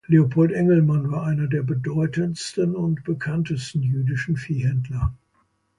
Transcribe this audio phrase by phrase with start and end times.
[0.09, 5.13] Leopold Engelmann war einer der bedeutendsten und bekanntesten jüdischer Viehhändler.